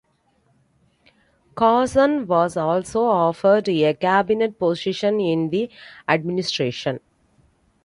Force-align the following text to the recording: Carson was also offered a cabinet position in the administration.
Carson 1.53 2.25
was 2.25 2.57
also 2.57 3.03
offered 3.03 3.69
a 3.69 3.93
cabinet 3.93 4.57
position 4.57 5.19
in 5.19 5.51
the 5.51 5.69
administration. 6.07 6.99